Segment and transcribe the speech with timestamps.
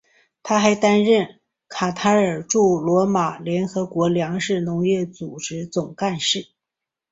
[0.41, 6.47] 他还担任卡塔尔驻罗马联合国粮食农业组织总干事。